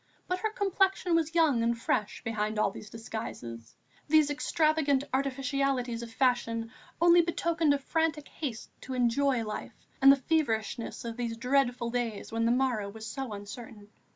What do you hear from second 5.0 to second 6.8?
artificialities of fashion